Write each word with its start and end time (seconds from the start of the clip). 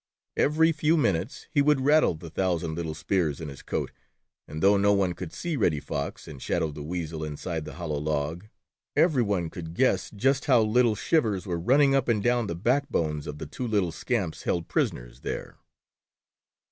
Every 0.35 0.71
few 0.71 0.97
minutes 0.97 1.45
he 1.51 1.61
would 1.61 1.81
rattle 1.81 2.15
the 2.15 2.31
thousand 2.31 2.73
little 2.73 2.95
spears 2.95 3.39
in 3.39 3.49
his 3.49 3.61
coat, 3.61 3.91
and 4.47 4.63
though 4.63 4.75
no 4.75 4.93
one 4.93 5.13
could 5.13 5.31
see 5.31 5.55
Reddy 5.55 5.79
Fox 5.79 6.27
and 6.27 6.41
Shadow 6.41 6.71
the 6.71 6.81
Weasel 6.81 7.23
inside 7.23 7.65
the 7.65 7.75
hollow 7.75 7.99
log, 7.99 8.47
every 8.95 9.21
one 9.21 9.51
could 9.51 9.75
guess 9.75 10.09
just 10.09 10.45
how 10.45 10.63
little 10.63 10.95
shivers 10.95 11.45
were 11.45 11.59
running 11.59 11.93
up 11.93 12.07
and 12.09 12.23
down 12.23 12.47
the 12.47 12.55
backbones 12.55 13.27
of 13.27 13.37
the 13.37 13.45
two 13.45 13.67
little 13.67 13.91
scamps 13.91 14.41
held 14.41 14.67
prisoners 14.67 15.19
there. 15.19 15.57